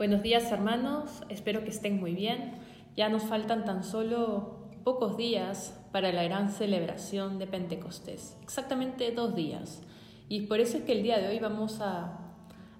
[0.00, 2.54] Buenos días hermanos, espero que estén muy bien.
[2.96, 9.34] Ya nos faltan tan solo pocos días para la gran celebración de Pentecostés, exactamente dos
[9.34, 9.82] días.
[10.30, 12.18] Y por eso es que el día de hoy vamos a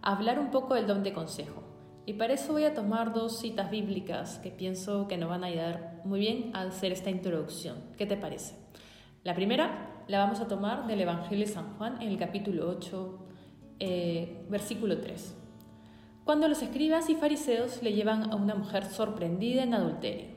[0.01, 1.62] hablar un poco del don de consejo.
[2.06, 5.49] Y para eso voy a tomar dos citas bíblicas que pienso que nos van a
[5.49, 7.83] ayudar muy bien a hacer esta introducción.
[7.99, 8.55] ¿Qué te parece?
[9.25, 13.19] La primera la vamos a tomar del Evangelio de San Juan en el capítulo 8,
[13.79, 15.40] eh, versículo 3.
[16.25, 20.28] Cuando los escribas y fariseos le llevan a una mujer sorprendida en adulterio.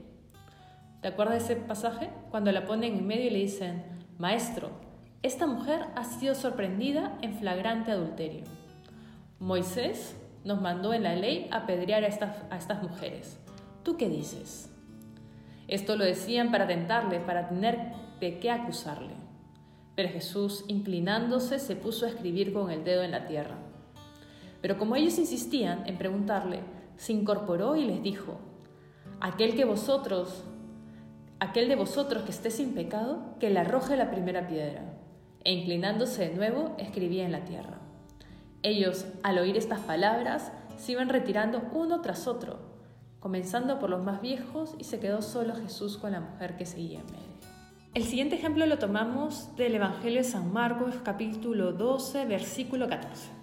[1.01, 2.09] ¿Te acuerdas de ese pasaje?
[2.31, 3.83] Cuando la ponen en medio y le dicen,
[4.17, 4.71] Maestro,
[5.21, 8.45] esta mujer ha sido sorprendida en flagrante adulterio.
[9.39, 10.15] Moisés
[10.45, 13.37] nos mandó en la ley apedrear a estas, a estas mujeres.
[13.83, 14.69] ¿Tú qué dices?
[15.67, 19.13] Esto lo decían para tentarle, para tener de qué acusarle.
[19.95, 23.57] Pero Jesús, inclinándose, se puso a escribir con el dedo en la tierra.
[24.63, 26.61] Pero como ellos insistían en preguntarle,
[26.95, 28.39] se incorporó y les dijo,
[29.19, 30.45] aquel que vosotros,
[31.41, 34.85] aquel de vosotros que esté sin pecado, que le arroje la primera piedra.
[35.43, 37.81] E inclinándose de nuevo, escribía en la tierra.
[38.61, 42.59] Ellos, al oír estas palabras, se iban retirando uno tras otro,
[43.19, 47.01] comenzando por los más viejos y se quedó solo Jesús con la mujer que seguía
[47.01, 47.33] en medio.
[47.93, 53.42] El siguiente ejemplo lo tomamos del Evangelio de San Marcos, capítulo 12, versículo 14.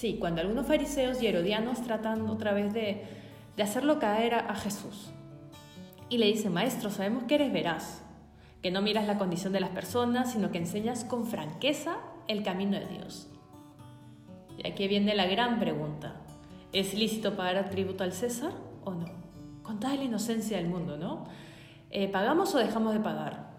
[0.00, 3.04] Sí, cuando algunos fariseos y herodianos tratan otra vez de,
[3.62, 5.10] hacerlo caer a, Jesús.
[6.08, 8.02] Y le dicen, maestro, sabemos que eres veraz,
[8.62, 11.98] que no miras la condición de las personas, sino que enseñas con franqueza
[12.28, 13.28] el camino de Dios.
[14.56, 16.16] Y aquí viene la gran pregunta.
[16.72, 18.52] ¿Es lícito pagar tributo al César
[18.86, 19.04] o no?
[19.62, 21.26] Con toda la inocencia del mundo, ¿no?
[21.90, 23.50] Eh, ¿Pagamos o dejamos de pagar?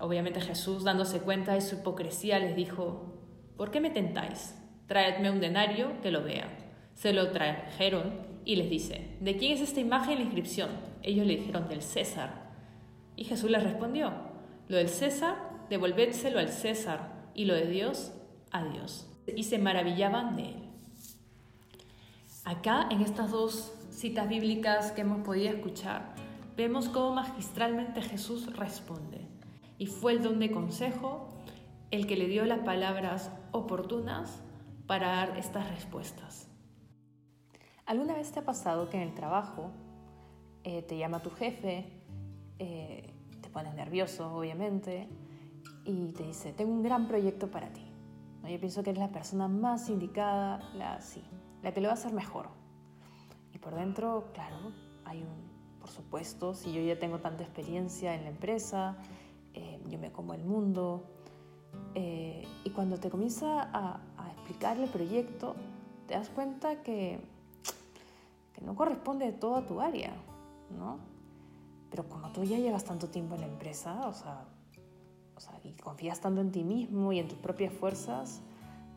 [0.00, 3.17] obviamente Jesús, dándose cuenta de su hipocresía, les dijo,
[3.58, 4.54] ¿por qué me tentáis?
[4.86, 6.48] Traedme un denario que lo vea.
[6.94, 10.70] Se lo trajeron y les dice, ¿de quién es esta imagen y la inscripción?
[11.02, 12.48] Ellos le dijeron, del César.
[13.16, 14.12] Y Jesús les respondió,
[14.68, 15.36] lo del César,
[15.68, 18.12] devolvédselo al César, y lo de Dios,
[18.50, 19.06] a Dios.
[19.36, 20.62] Y se maravillaban de él.
[22.44, 26.14] Acá, en estas dos citas bíblicas que hemos podido escuchar,
[26.56, 29.20] vemos cómo magistralmente Jesús responde
[29.78, 31.28] y fue el don de consejo
[31.90, 34.42] el que le dio las palabras oportunas
[34.86, 36.48] para dar estas respuestas.
[37.86, 39.70] ¿Alguna vez te ha pasado que en el trabajo
[40.64, 41.86] eh, te llama tu jefe,
[42.58, 45.08] eh, te pones nervioso obviamente
[45.84, 47.84] y te dice, tengo un gran proyecto para ti?
[48.46, 51.22] Yo pienso que eres la persona más indicada, la, sí,
[51.62, 52.48] la que lo va a hacer mejor.
[53.52, 54.72] Y por dentro, claro,
[55.04, 58.96] hay un, por supuesto, si yo ya tengo tanta experiencia en la empresa,
[59.54, 61.17] eh, yo me como el mundo.
[61.94, 65.54] Eh, y cuando te comienza a, a, explicar el proyecto,
[66.06, 67.20] te das cuenta que,
[68.52, 70.12] que no corresponde todo a tu área,
[70.78, 70.98] ¿no?
[71.90, 74.44] Pero como tú ya llevas tanto tiempo en la empresa, o sea,
[75.38, 78.40] o sea, y confías tanto en ti mismo y en tus propias fuerzas,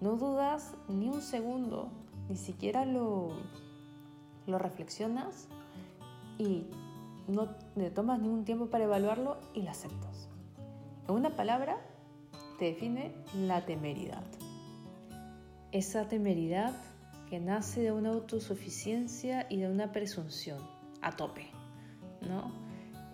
[0.02, 1.90] no dudas ni un segundo,
[2.30, 3.30] ni siquiera lo,
[4.48, 5.48] lo reflexionas
[6.40, 6.66] y
[7.28, 10.30] no te tomas ningún tiempo para evaluarlo y lo aceptas.
[11.08, 11.78] En una palabra,
[12.66, 14.24] define la temeridad.
[15.72, 16.74] Esa temeridad
[17.30, 20.60] que nace de una autosuficiencia y de una presunción
[21.02, 21.50] a tope,
[22.28, 22.52] ¿no?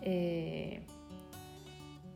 [0.01, 0.85] Eh,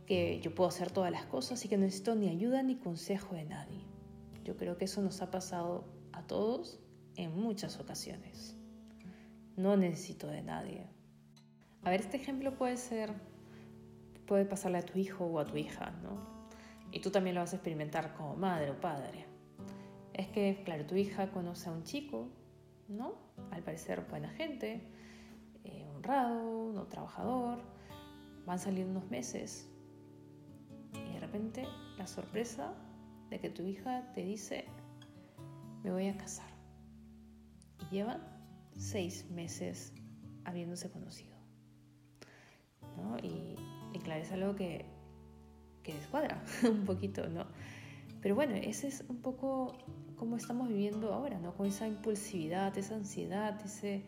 [0.05, 3.35] que yo puedo hacer todas las cosas y que no necesito ni ayuda ni consejo
[3.35, 3.81] de nadie.
[4.43, 6.79] Yo creo que eso nos ha pasado a todos
[7.15, 8.57] en muchas ocasiones.
[9.55, 10.87] No necesito de nadie.
[11.83, 13.13] A ver, este ejemplo puede ser
[14.25, 16.40] puede pasarle a tu hijo o a tu hija, ¿no?
[16.91, 19.25] Y tú también lo vas a experimentar como madre o padre.
[20.13, 22.27] Es que, claro, tu hija conoce a un chico,
[22.87, 23.15] ¿no?
[23.51, 24.81] Al parecer buena gente,
[25.63, 27.59] eh, honrado, no trabajador,
[28.45, 29.69] van saliendo unos meses
[30.93, 31.65] y de repente
[31.97, 32.73] la sorpresa
[33.29, 34.65] de que tu hija te dice,
[35.83, 36.49] me voy a casar.
[37.79, 38.21] Y llevan
[38.75, 39.93] seis meses
[40.43, 41.37] habiéndose conocido.
[42.97, 43.17] ¿no?
[43.19, 43.55] Y
[43.93, 44.85] y claro, es algo que,
[45.83, 47.45] que descuadra un poquito, ¿no?
[48.21, 49.77] Pero bueno, ese es un poco
[50.15, 51.55] como estamos viviendo ahora, ¿no?
[51.55, 54.03] Con esa impulsividad, esa ansiedad, ese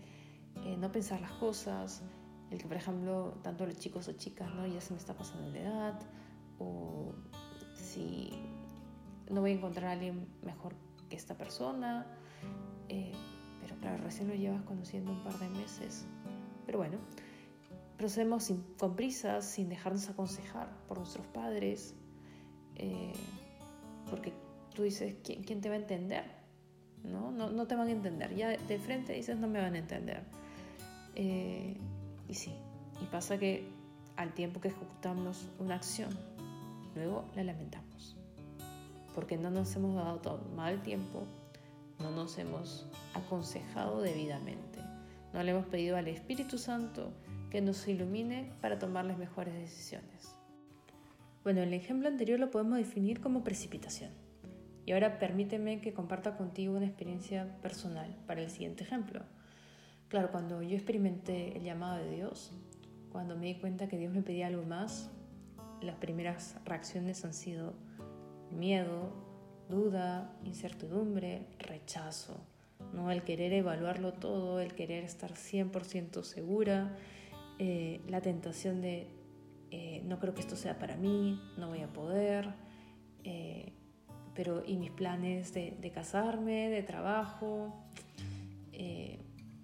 [0.66, 2.04] eh, no pensar las cosas,
[2.52, 4.68] el que, por ejemplo, tanto los chicos o chicas, ¿no?
[4.68, 6.00] Ya se me está pasando la edad,
[6.60, 7.16] o
[7.74, 8.32] si
[9.32, 10.76] no voy a encontrar a alguien mejor
[11.10, 12.06] que esta persona,
[12.90, 13.14] eh,
[13.62, 16.06] pero claro, recién lo llevas conociendo un par de meses.
[16.66, 16.98] Pero bueno,
[17.98, 21.96] procedemos sin, con prisas, sin dejarnos aconsejar por nuestros padres,
[22.76, 23.14] eh,
[24.10, 24.34] porque
[24.74, 26.24] tú dices, ¿quién, te va a entender?
[27.04, 27.32] ¿no?
[27.32, 28.36] No, te van a entender.
[28.36, 30.24] Ya de frente dices, no me van a entender.
[31.16, 31.78] Eh,
[32.28, 32.54] y sí,
[33.02, 33.68] y pasa que
[34.16, 36.18] al tiempo que ejecutamos una acción,
[36.96, 38.18] luego la lamentamos.
[39.14, 41.24] Porque no nos hemos dado todo mal tiempo,
[42.00, 44.80] no nos hemos aconsejado debidamente,
[45.34, 47.14] no le hemos pedido al Espíritu Santo
[47.54, 50.36] que nos ilumine para tomar las mejores decisiones.
[51.44, 54.10] Bueno, el ejemplo anterior lo podemos definir como precipitación.
[54.88, 59.22] Y ahora permíteme que comparta contigo una experiencia personal para el siguiente ejemplo.
[60.08, 62.54] Claro, cuando yo experimenté el llamado de Dios,
[63.12, 65.12] cuando me di cuenta que Dios me pedía algo más,
[65.80, 67.76] las primeras reacciones han sido
[68.50, 69.14] miedo,
[69.70, 72.36] duda, incertidumbre, rechazo,
[72.94, 73.12] ¿no?
[73.12, 76.98] el querer evaluarlo todo, el querer estar 100% segura,
[77.60, 79.08] eh, la tentación de
[79.72, 82.54] eh, no creo que esto sea para mí, no voy a poder,
[83.24, 83.74] eh,
[84.36, 87.74] pero y mis planes de, casarme, de trabajo,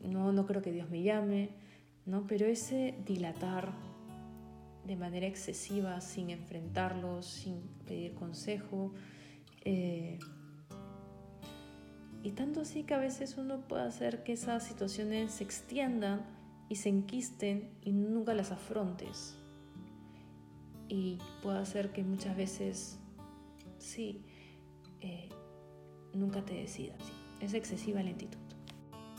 [0.01, 1.49] no, no creo que Dios me llame,
[2.05, 2.25] ¿no?
[2.25, 3.73] Pero ese dilatar
[4.85, 8.93] de manera excesiva, sin enfrentarlo, sin pedir consejo,
[12.23, 16.38] y tanto así que a veces uno puede hacer que esas situaciones se extiendan
[16.69, 19.35] y se enquisten y nunca las afrontes.
[20.87, 22.99] Y puede hacer que muchas veces,
[23.79, 24.23] sí,
[25.01, 25.29] eh,
[26.13, 27.01] nunca te decidas.
[27.41, 28.39] Es excesiva lentitud.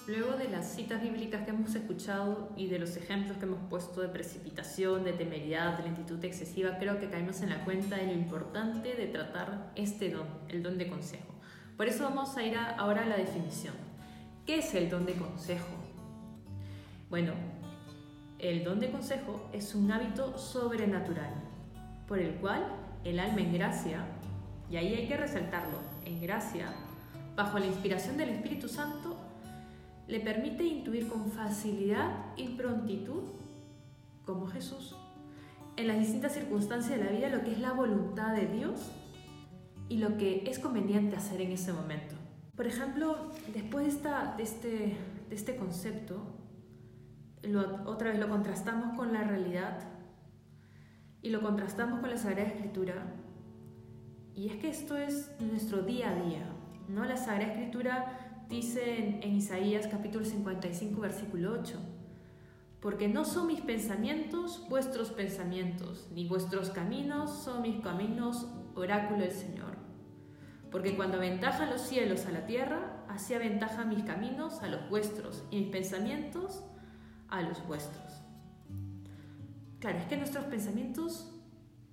[0.07, 4.01] Luego de las citas bíblicas que hemos escuchado y de los ejemplos que hemos puesto
[4.01, 8.13] de precipitación, de temeridad, de lentitud excesiva, creo que caemos en la cuenta de lo
[8.13, 11.35] importante de tratar este don, el don de consejo.
[11.77, 13.75] Por eso vamos a ir ahora a la definición.
[14.47, 15.80] ¿Qué es el don de consejo?
[17.11, 17.33] Bueno,
[18.39, 21.35] el don de consejo es un hábito sobrenatural
[22.07, 22.65] por el cual
[23.03, 24.07] el alma en gracia
[24.71, 26.73] y ahí hay que resaltarlo, en gracia,
[27.35, 29.17] bajo la inspiración del Espíritu Santo,
[30.07, 33.25] le permite intuir con facilidad y prontitud,
[34.25, 34.95] como Jesús,
[35.77, 38.93] en las distintas circunstancias de la vida lo que es la voluntad de Dios
[39.89, 42.15] y lo que es conveniente hacer en ese momento.
[42.55, 44.69] Por ejemplo, después de, esta, de, este,
[45.29, 46.40] de este concepto,
[47.87, 49.79] otra vez lo contrastamos con la realidad
[51.23, 53.07] y lo contrastamos con la Sagrada Escritura
[54.35, 56.47] y es que esto es nuestro día a día,
[56.89, 57.05] ¿no?
[57.05, 61.79] La Sagrada Escritura dice en, Isaías capítulo 55 versículo 8,
[62.81, 69.33] porque no son mis pensamientos vuestros pensamientos, ni vuestros caminos son mis caminos, oráculo del
[69.33, 69.77] Señor.
[70.71, 75.45] Porque cuando aventajan los cielos a la tierra, así aventajan mis caminos a los vuestros
[75.51, 76.65] y mis pensamientos
[77.31, 78.23] a los vuestros.
[79.79, 81.33] Claro, es que nuestros pensamientos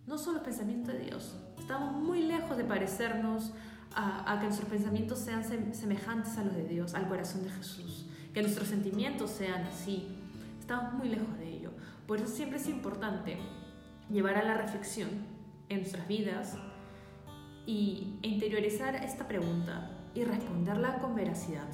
[0.05, 1.35] no son los pensamientos de Dios,
[1.67, 3.51] Estamos muy lejos de parecernos
[3.93, 8.41] a, que nuestros pensamientos sean semejantes a los de Dios, al corazón de Jesús, que
[8.41, 10.07] nuestros sentimientos sean así.
[10.61, 11.71] Estamos muy lejos de ello.
[12.07, 13.37] Por eso siempre es importante
[14.09, 15.09] llevar a la reflexión
[15.67, 16.55] en nuestras vidas
[17.65, 21.67] y, e interiorizar esta pregunta y responderla con veracidad.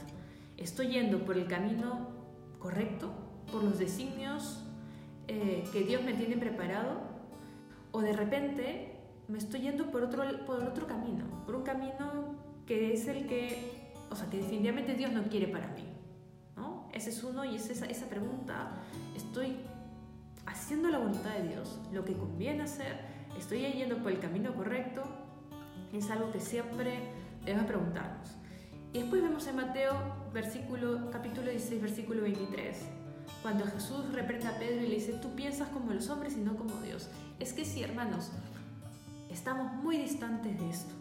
[0.58, 2.08] ¿Estoy yendo por el camino
[2.58, 3.14] correcto?
[3.54, 4.64] ¿Por los designios
[5.28, 7.02] eh, que Dios me tiene preparado?
[7.92, 8.94] ¿O de repente
[9.28, 12.36] me estoy yendo por otro, por otro camino, por un camino
[12.66, 15.86] que es el que, o sea, que definitivamente Dios no quiere para mí.
[16.56, 16.90] ¿no?
[16.94, 18.72] Ese es uno y es esa, esa pregunta,
[19.16, 19.58] estoy
[20.48, 23.02] haciendo la voluntad de Dios, lo que conviene hacer,
[23.38, 25.04] estoy yendo por el camino correcto,
[25.94, 26.98] es algo que siempre
[27.46, 28.36] debemos preguntarnos.
[28.94, 29.94] Y después vemos en Mateo
[30.34, 33.03] versículo, capítulo 16, versículo 23,
[33.44, 36.56] cuando Jesús reprende a Pedro y le dice, tú piensas como los hombres y no
[36.56, 37.10] como Dios.
[37.40, 38.32] Es que sí, hermanos,
[39.34, 40.94] Estamos muy distantes de esto.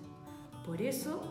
[0.65, 1.23] Por eso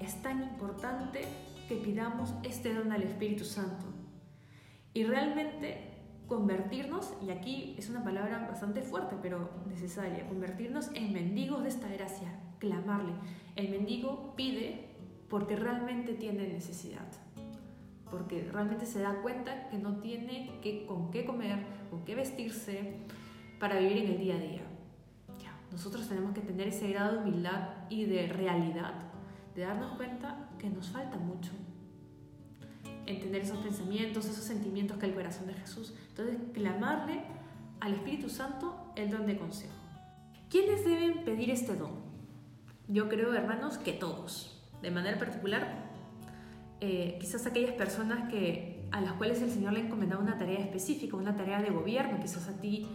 [0.00, 1.20] es tan importante
[1.68, 3.84] que pidamos este don al Espíritu Santo.
[4.94, 11.62] Y realmente convertirnos, y aquí es una palabra bastante fuerte pero necesaria, convertirnos en mendigos
[11.62, 13.12] de esta gracia, clamarle.
[13.54, 14.88] El mendigo pide
[15.28, 17.06] porque realmente tiene necesidad,
[18.10, 22.94] porque realmente se da cuenta que no tiene que, con qué comer, con qué vestirse
[23.58, 24.62] para vivir en el día a día.
[25.70, 28.94] Nosotros tenemos que tener ese grado de humildad y de realidad,
[29.54, 31.50] de darnos cuenta que nos falta mucho.
[33.04, 35.94] Entender esos pensamientos, esos sentimientos que el corazón de Jesús.
[36.08, 37.22] Entonces, clamarle
[37.80, 39.74] al Espíritu Santo el don de consejo.
[40.50, 42.08] ¿Quiénes deben pedir este don?
[42.88, 44.62] Yo creo, hermanos, que todos.
[44.80, 45.87] De manera particular,
[46.80, 50.60] eh, quizás aquellas personas que, a las cuales el Señor le ha encomendado una tarea
[50.60, 52.86] específica, una tarea de gobierno, quizás a ti,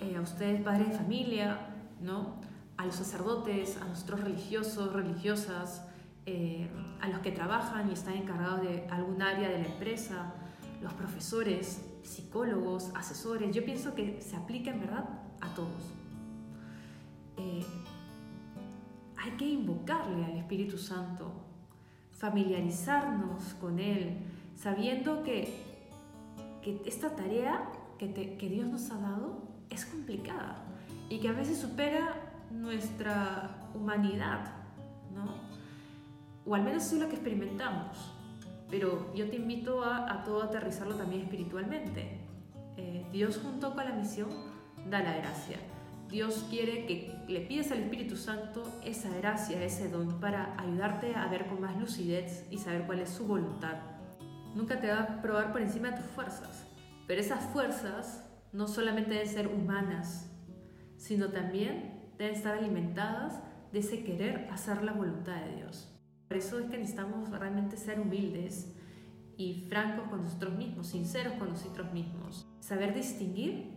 [0.00, 1.58] eh, a ustedes, padres de familia,
[2.00, 2.36] ¿no?
[2.76, 5.86] A los sacerdotes, a nuestros religiosos, religiosas,
[6.26, 6.68] eh,
[7.00, 10.34] a los que trabajan y están encargados de algún área de la empresa,
[10.82, 13.54] los profesores, psicólogos, asesores.
[13.54, 15.04] Yo pienso que se aplica en verdad
[15.40, 15.92] a todos.
[17.36, 17.64] Eh,
[19.16, 21.32] hay que invocarle al Espíritu Santo,
[22.20, 24.18] familiarizarnos con Él,
[24.54, 25.48] sabiendo que,
[26.62, 30.62] que esta tarea que, que Dios nos ha dado es complicada
[31.08, 32.14] y que a veces supera
[32.50, 34.52] nuestra humanidad,
[35.14, 35.34] ¿no?
[36.44, 38.12] O al menos eso es lo que experimentamos.
[38.68, 42.20] Pero yo te invito a, a todo aterrizarlo también espiritualmente.
[42.76, 44.28] Eh, Dios junto con la misión
[44.88, 45.58] da la gracia.
[46.10, 51.28] Dios quiere que le pides al Espíritu Santo esa gracia, ese don, para ayudarte a
[51.28, 53.76] ver con más lucidez y saber cuál es su voluntad.
[54.56, 56.66] Nunca te va a probar por encima de tus fuerzas,
[57.06, 60.28] pero esas fuerzas no solamente deben ser humanas,
[60.96, 63.40] sino también deben estar alimentadas
[63.72, 65.96] de ese querer hacer la voluntad de Dios.
[66.26, 68.74] Por eso es que necesitamos realmente ser humildes
[69.36, 72.48] y francos con nosotros mismos, sinceros con nosotros mismos.
[72.58, 73.70] Saber distinguir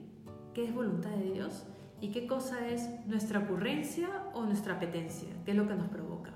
[0.55, 1.67] qué es voluntad de Dios
[2.03, 6.33] y qué cosa es nuestra ocurrencia o nuestra apetencia, qué es lo que nos provoca.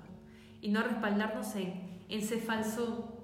[0.61, 3.21] Y no respaldarnos en, ese falso,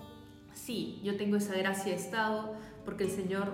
[0.52, 3.48] sí, yo tengo esa gracia de Estado porque el Señor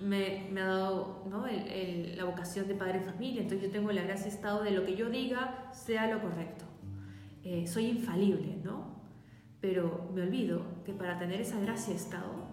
[0.00, 1.44] me, ha dado ¿no?
[1.46, 4.86] la vocación de padre de familia, entonces yo tengo la gracia de Estado de lo
[4.86, 6.64] que yo diga sea lo correcto.
[7.44, 9.02] Eh, soy infalible, ¿no?
[9.60, 12.48] Pero me olvido que para tener esa gracia de Estado,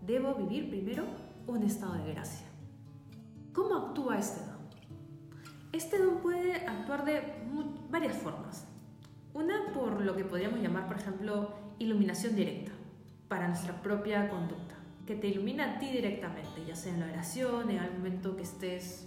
[0.00, 1.04] debo vivir primero
[1.46, 2.46] un estado de gracia.
[3.52, 4.55] ¿Cómo actúa este?
[5.76, 7.22] Este don puede actuar de
[7.90, 8.66] varias formas.
[9.34, 12.72] Una por lo que podríamos llamar, por ejemplo, iluminación directa
[13.28, 14.74] para nuestra propia conducta,
[15.06, 18.44] que te ilumina a ti directamente, ya sea en la oración, en el momento que
[18.44, 19.06] estés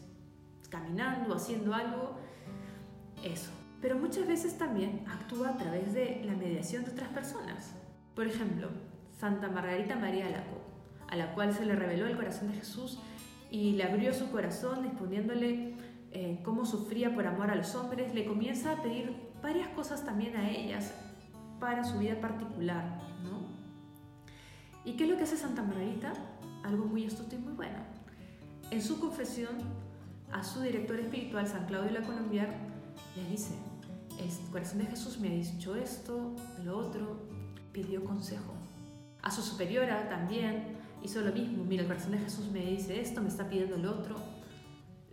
[0.69, 2.17] caminando, haciendo algo,
[3.23, 3.49] eso.
[3.81, 7.73] Pero muchas veces también actúa a través de la mediación de otras personas.
[8.13, 8.67] Por ejemplo,
[9.17, 10.61] Santa Margarita María Alaco,
[11.07, 12.99] a la cual se le reveló el corazón de Jesús
[13.49, 15.78] y le abrió su corazón exponiéndole
[16.11, 20.35] eh, cómo sufría por amor a los hombres, le comienza a pedir varias cosas también
[20.35, 20.93] a ellas
[21.59, 23.47] para su vida particular, ¿no?
[24.85, 26.13] ¿Y qué es lo que hace Santa Margarita?
[26.63, 27.77] Algo muy astuto y muy bueno.
[28.71, 29.57] En su confesión
[30.31, 32.55] a su director espiritual, San Claudio la Colombiar,
[33.15, 33.55] le dice,
[34.19, 37.17] el corazón de Jesús me ha dicho esto, lo otro,
[37.71, 38.53] pidió consejo.
[39.21, 43.21] A su superiora también hizo lo mismo, mira, el corazón de Jesús me dice esto,
[43.21, 44.15] me está pidiendo lo otro,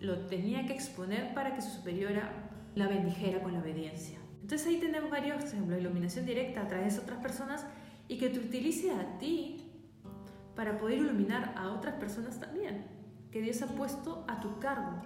[0.07, 2.31] lo tenía que exponer para que su superiora
[2.75, 4.19] la bendijera con la obediencia.
[4.41, 7.67] Entonces ahí tenemos varios ejemplos, iluminación directa a través de otras personas
[8.07, 9.67] y que te utilice a ti
[10.55, 12.87] para poder iluminar a otras personas también,
[13.33, 15.03] que Dios ha puesto a tu cargo.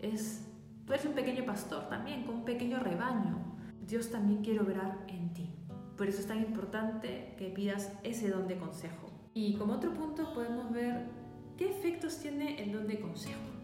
[0.00, 0.48] Es,
[0.86, 3.58] tú eres un pequeño pastor también, con un pequeño rebaño.
[3.86, 5.54] Dios también quiere obrar en ti.
[5.96, 9.10] Por eso es tan importante que pidas ese don de consejo.
[9.34, 11.06] Y como otro punto podemos ver
[11.56, 13.55] qué efectos tiene el don de consejo.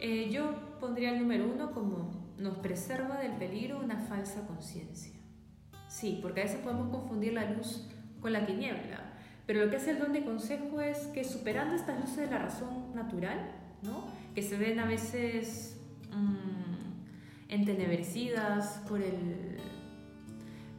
[0.00, 5.14] Eh, yo pondría el número uno como nos preserva del peligro una falsa conciencia.
[5.88, 7.88] Sí, porque a veces podemos confundir la luz
[8.20, 9.00] con la tiniebla,
[9.46, 12.38] pero lo que hace el don de consejo es que superando estas luces de la
[12.38, 13.50] razón natural,
[13.82, 14.04] ¿no?
[14.34, 15.80] que se ven a veces
[16.14, 19.56] mmm, entenebrecidas por el,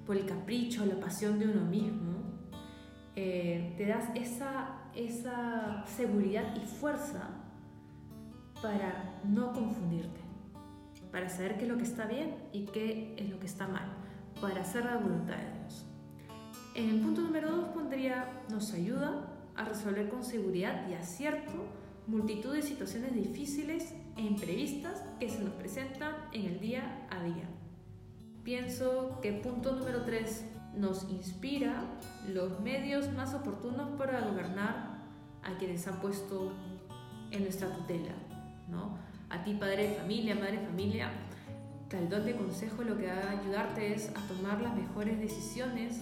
[0.06, 2.20] por el capricho, la pasión de uno mismo,
[3.16, 7.39] eh, te das esa, esa seguridad y fuerza
[8.62, 10.20] para no confundirte,
[11.12, 13.90] para saber qué es lo que está bien y qué es lo que está mal,
[14.42, 15.86] para hacer la voluntad de Dios.
[16.76, 21.66] En el punto número dos pondría, nos ayuda a resolver con seguridad y acierto
[22.08, 27.48] multitud de situaciones difíciles e imprevistas que se nos presentan en el día a día.
[28.44, 31.84] Pienso que punto número tres nos inspira
[32.28, 35.04] los medios más oportunos para gobernar
[35.44, 36.52] a quienes han puesto
[37.32, 38.14] en nuestra tutela.
[39.30, 41.12] A ti, padre de familia, madre de familia,
[41.92, 46.02] el don de consejo lo que va a ayudarte es a tomar las mejores decisiones,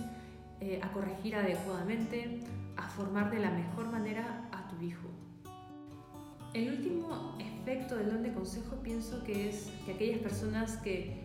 [0.60, 2.40] eh, a corregir adecuadamente,
[2.76, 5.08] a formar de la mejor manera a tu hijo.
[6.54, 11.24] El último efecto del don de consejo pienso que es que aquellas personas que,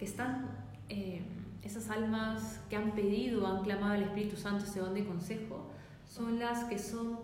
[0.00, 0.48] están,
[0.88, 1.22] eh,
[1.62, 5.66] esas almas que han pedido, han clamado al Espíritu Santo ese don de consejo,
[6.04, 7.18] son las que son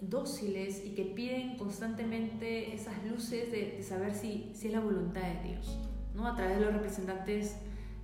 [0.00, 5.48] dóciles y que piden constantemente esas luces de, saber si, si, es la voluntad de
[5.48, 5.78] Dios,
[6.14, 6.26] ¿no?
[6.26, 7.56] a través de los representantes,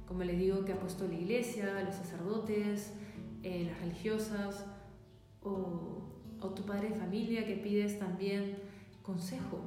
[0.07, 2.93] como le digo, que ha puesto la iglesia, los sacerdotes,
[3.43, 4.65] eh, las religiosas,
[5.43, 6.03] o,
[6.41, 8.57] o, tu padre de familia que pides también
[9.03, 9.61] consejo,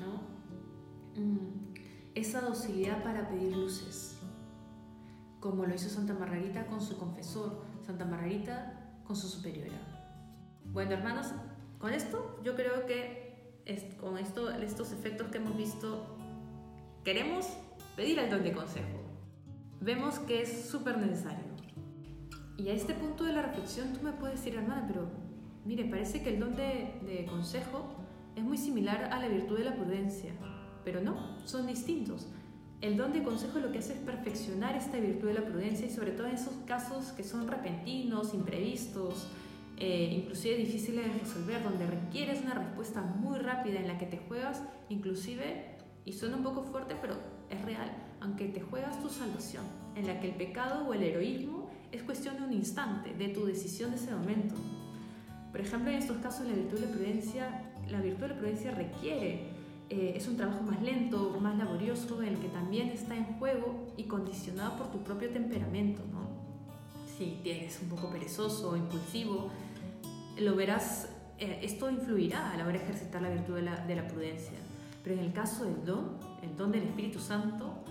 [0.00, 0.34] ¿no?
[1.20, 1.72] Mm,
[2.14, 4.18] esa docilidad para pedir luces.
[5.40, 9.76] como lo hizo Santa Margarita con su confesor, Santa Margarita con su superiora.
[10.64, 11.34] Bueno, hermanos,
[11.78, 13.24] con esto yo creo que
[13.98, 16.16] con esto, estos efectos que hemos visto,
[17.02, 17.46] queremos
[17.96, 19.00] pedir el don de consejo.
[19.80, 21.44] Vemos que es súper necesario.
[22.56, 25.08] Y a este punto de la reflexión tú me puedes decir, hermana, pero
[25.64, 27.84] mire, parece que el don de, de consejo
[28.36, 30.32] es muy similar a la virtud de la prudencia,
[30.84, 32.26] pero no, son distintos.
[32.80, 35.90] El don de consejo lo que hace es perfeccionar esta virtud de la prudencia y
[35.90, 39.28] sobre todo en esos casos que son repentinos, imprevistos,
[39.76, 44.18] eh, inclusive difíciles de resolver, donde requieres una respuesta muy rápida en la que te
[44.18, 47.16] juegas, inclusive, y suena un poco fuerte, pero
[47.50, 47.90] es real,
[48.20, 49.64] aunque te juegas tu salvación,
[49.96, 53.44] en la que el pecado o el heroísmo es cuestión de un instante, de tu
[53.44, 54.54] decisión de ese momento.
[55.50, 58.70] Por ejemplo, en estos casos la virtud de la prudencia, la virtud de la prudencia
[58.72, 59.54] requiere
[59.90, 64.04] eh, es un trabajo más lento, más laborioso, el que también está en juego y
[64.04, 66.24] condicionado por tu propio temperamento, ¿no?
[67.16, 69.50] Si tienes un poco perezoso impulsivo,
[70.38, 73.96] lo verás, eh, esto influirá a la hora de ejercitar la virtud de la, de
[73.96, 74.58] la, prudencia.
[75.02, 77.84] Pero en el caso del don, el don del Espíritu Santo,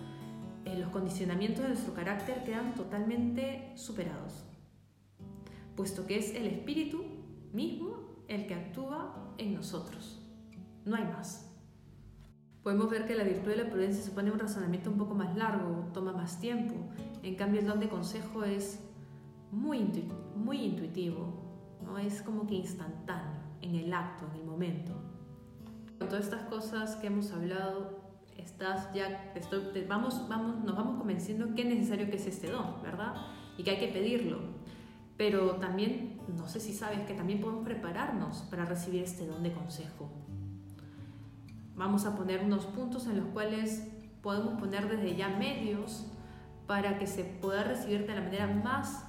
[0.66, 4.46] eh, los condicionamientos de nuestro carácter quedan totalmente superados,
[5.76, 7.04] puesto que es el Espíritu
[7.52, 10.22] mismo el que actúa en nosotros.
[10.86, 11.54] No hay más
[12.64, 15.90] podemos ver que la virtud de la prudencia supone un razonamiento un poco más largo,
[15.94, 16.74] toma más tiempo.
[17.22, 18.80] En cambio, el don de consejo es
[19.52, 19.86] muy,
[20.36, 21.43] muy intuitivo,
[21.84, 21.98] ¿no?
[21.98, 24.94] es como que instantáneo, en el acto, en el momento.
[26.00, 28.02] Con todas estas cosas que hemos hablado,
[28.38, 28.90] estás
[29.88, 33.14] vamos, vamos, nos vamos convenciendo que es necesario que es este don, ¿verdad?
[33.58, 34.40] Y que hay que pedirlo.
[35.18, 39.54] Pero también, no sé si sabes que también podemos prepararnos para recibir este don de
[39.54, 40.10] consejo
[41.76, 43.88] vamos a poner unos puntos en los cuales
[44.22, 46.06] podemos poner desde ya medios
[46.68, 49.06] para que se pueda recibir de la manera más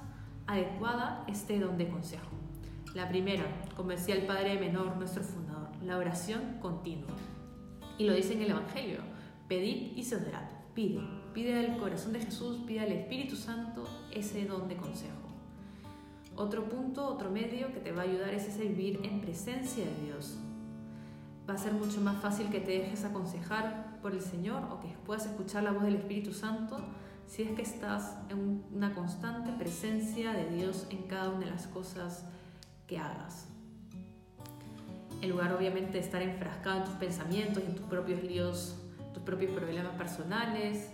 [0.47, 2.29] adecuada este don de consejo.
[2.95, 3.43] La primera,
[3.75, 7.11] como decía el Padre Menor, nuestro fundador, la oración continua.
[7.97, 8.99] Y lo dice en el Evangelio,
[9.49, 10.49] pedid y se os dará.
[10.73, 11.01] Pide,
[11.33, 15.27] pide al corazón de Jesús, pide al Espíritu Santo ese don de consejo.
[16.37, 20.05] Otro punto, otro medio que te va a ayudar es ese vivir en presencia de
[20.05, 20.37] Dios,
[21.49, 24.87] va a ser mucho más fácil que te dejes aconsejar por el Señor o que
[25.05, 26.77] puedas escuchar la voz del Espíritu Santo
[27.27, 31.67] si es que estás en una constante presencia de Dios en cada una de las
[31.67, 32.25] cosas
[32.87, 33.47] que hagas.
[35.21, 38.75] En lugar obviamente de estar enfrascado en tus pensamientos y en tus propios líos,
[39.13, 40.91] tus propios problemas personales,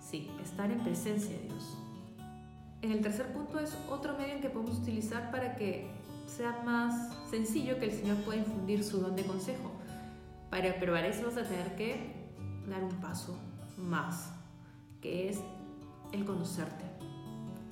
[0.00, 1.76] sí, estar en presencia de Dios.
[2.82, 5.90] En el tercer punto es otro medio que podemos utilizar para que
[6.26, 9.74] sea más sencillo que el Señor pueda infundir su don de consejo
[10.54, 12.14] para probar eso vas a tener que
[12.68, 13.36] dar un paso
[13.76, 14.32] más,
[15.02, 15.40] que es
[16.12, 16.84] el conocerte.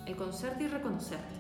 [0.04, 1.36] El conocerte y reconocerte.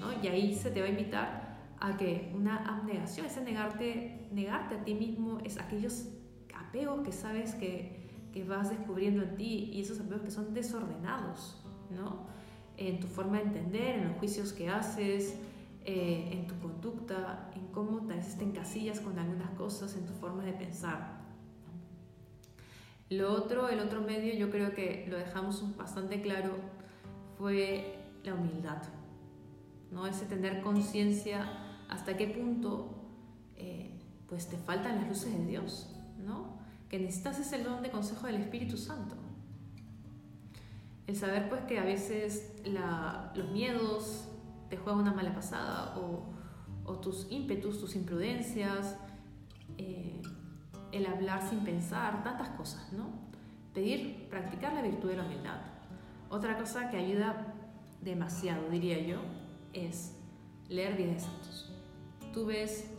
[0.00, 0.10] ¿no?
[0.22, 1.47] Y ahí se te va a invitar
[1.80, 6.08] a que una abnegación, ese negarte, negarte a ti mismo, es aquellos
[6.54, 11.62] apegos que sabes que, que vas descubriendo en ti y esos apegos que son desordenados,
[11.90, 12.26] ¿no?
[12.76, 15.36] En tu forma de entender, en los juicios que haces,
[15.84, 20.12] eh, en tu conducta, en cómo tal vez te encasillas con algunas cosas, en tu
[20.12, 21.18] forma de pensar.
[23.08, 26.56] Lo otro, el otro medio, yo creo que lo dejamos bastante claro,
[27.38, 28.82] fue la humildad,
[29.90, 30.06] ¿no?
[30.06, 32.98] Ese tener conciencia hasta qué punto
[33.56, 33.98] eh,
[34.28, 36.58] pues te faltan las luces de Dios, ¿no?
[36.88, 39.16] Que necesitas ese don de consejo del Espíritu Santo.
[41.06, 42.52] El saber pues que a veces
[43.34, 44.28] los miedos,
[44.68, 46.34] te juega una mala pasada o,
[47.02, 48.96] tus ímpetus, tus imprudencias,
[49.76, 50.22] eh,
[50.90, 53.10] el hablar sin pensar, tantas cosas, ¿no?
[53.74, 55.60] Pedir, practicar la virtud de la humildad.
[56.30, 57.54] Otra cosa que ayuda
[58.00, 59.18] demasiado, diría yo,
[59.72, 60.14] es
[60.68, 61.77] leer vidas de santos.
[62.32, 62.90] Tú ves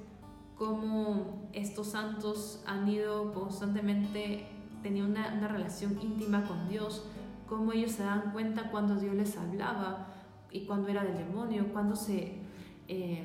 [0.55, 4.47] cómo estos santos han ido constantemente
[4.83, 7.05] teniendo una, una relación íntima con Dios,
[7.47, 10.07] cómo ellos se dan cuenta cuando Dios les hablaba,
[10.51, 12.39] y cuando era del demonio, cuando se...
[12.87, 13.23] Eh,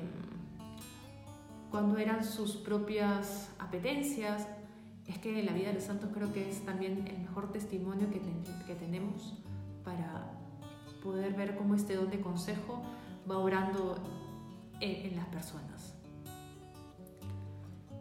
[1.71, 4.47] cuando eran sus propias apetencias.
[5.07, 8.21] Es que la vida de los santos creo que es también el mejor testimonio que,
[8.65, 9.33] que tenemos
[9.83, 10.31] para
[11.03, 12.81] poder ver cómo este don de consejo
[13.29, 13.97] va orando
[14.79, 15.94] en, en las personas.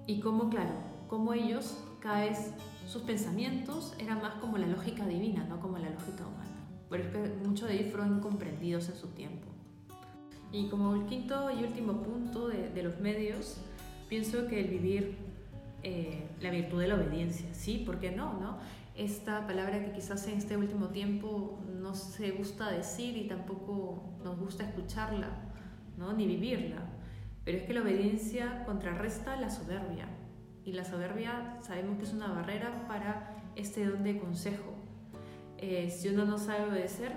[0.06, 0.72] Y cómo, claro,
[1.08, 2.52] cómo ellos, cada vez
[2.86, 6.54] sus pensamientos eran más como la lógica divina, no como la lógica humana
[6.94, 9.48] pero es que muchos de ellos fueron incomprendidos en su tiempo.
[10.52, 13.58] Y como el quinto y último punto de, de los medios,
[14.08, 15.16] pienso que el vivir
[15.82, 17.82] eh, la virtud de la obediencia, ¿sí?
[17.84, 18.38] ¿Por qué no?
[18.40, 18.58] no?
[18.94, 24.38] esta palabra que quizás en este último tiempo no se gusta decir y tampoco nos
[24.38, 25.30] gusta escucharla,
[25.98, 26.12] ¿no?
[26.12, 26.86] ni vivirla.
[27.44, 30.08] Pero es que la obediencia contrarresta la soberbia.
[30.64, 34.74] Y la soberbia sabemos que es una barrera para este don de consejo.
[35.58, 37.12] Eh, si uno no sabe obedecer,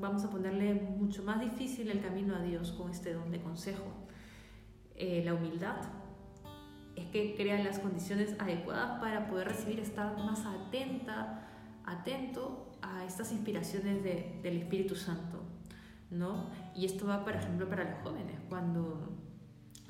[0.00, 3.84] vamos a ponerle mucho más difícil el camino a Dios con este don de consejo.
[4.94, 5.76] Eh, la humildad
[6.94, 11.48] es que crea las condiciones adecuadas para poder recibir, estar más atenta,
[11.84, 15.42] atento a estas inspiraciones del Espíritu Santo.
[16.12, 16.50] ¿no?
[16.74, 19.21] Y esto va, por ejemplo, para los jóvenes, cuando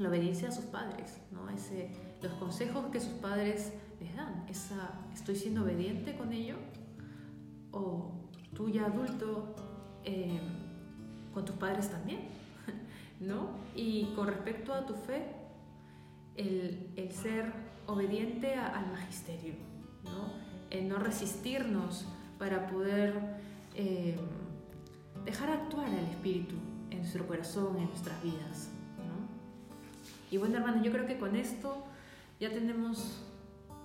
[0.02, 1.48] la obediencia a sus padres, ¿no?
[1.50, 6.56] Ese, los consejos que sus padres les dan, esa, ¿estoy siendo obediente con ello?
[7.70, 8.12] O
[8.54, 9.54] tú ya adulto,
[10.04, 10.40] eh,
[11.32, 12.28] con tus padres también,
[13.20, 13.50] ¿no?
[13.74, 15.26] Y con respecto a tu fe,
[16.36, 17.52] el, el ser
[17.86, 19.54] obediente al magisterio,
[20.04, 20.32] ¿no?
[20.70, 22.06] El no resistirnos
[22.38, 23.14] para poder
[23.74, 24.16] eh,
[25.24, 26.56] dejar actuar al Espíritu
[26.90, 28.70] en nuestro corazón, en nuestras vidas.
[30.32, 31.84] Y bueno, hermanos, yo creo que con esto
[32.40, 33.22] ya tenemos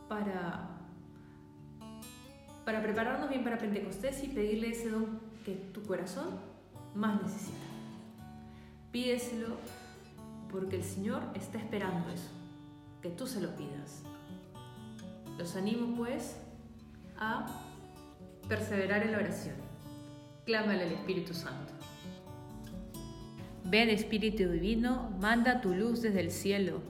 [0.07, 0.69] para,
[2.63, 6.39] para prepararnos bien para Pentecostés y pedirle ese don que tu corazón
[6.95, 7.65] más necesita.
[8.93, 9.57] Pídeselo
[10.49, 12.31] porque el Señor está esperando eso,
[13.01, 14.03] que tú se lo pidas.
[15.37, 16.37] Los animo pues
[17.19, 17.45] a
[18.47, 19.55] perseverar en la oración.
[20.45, 21.76] Clámale al Espíritu Santo.
[23.69, 26.81] Ven Espíritu Divino, manda tu luz desde el cielo.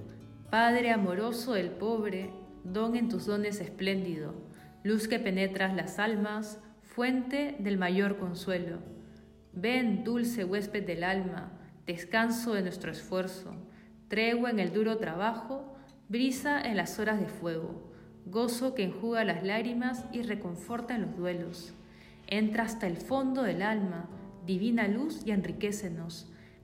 [0.51, 2.29] Padre amoroso del pobre,
[2.63, 4.35] don en tus dones espléndido,
[4.83, 8.77] luz que penetras las almas, fuente del mayor consuelo.
[9.53, 11.51] Ven, dulce huésped del alma,
[11.87, 13.55] descanso de nuestro esfuerzo,
[14.07, 17.91] tregua en el duro trabajo, brisa en las horas de fuego,
[18.27, 21.73] gozo que enjuga las lágrimas y reconforta en los duelos.
[22.27, 24.07] Entra hasta el fondo del alma,
[24.45, 26.31] divina luz y enriquecenos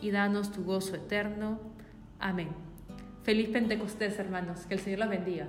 [0.00, 1.60] y danos tu gozo eterno.
[2.18, 2.48] Amén.
[3.22, 4.66] Feliz Pentecostés, hermanos.
[4.66, 5.48] Que el Señor los bendiga.